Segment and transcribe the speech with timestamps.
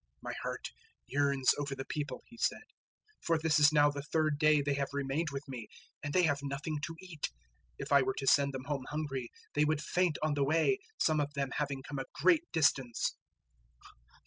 [0.23, 0.69] 008:002 "My heart
[1.05, 2.63] yearns over the people," He said;
[3.19, 5.67] "for this is now the third day they have remained with me,
[6.01, 7.29] and they have nothing to eat.
[7.29, 7.29] 008:003
[7.77, 11.19] If I were to send them home hungry, they would faint on the way, some
[11.19, 13.15] of them having come a great distance."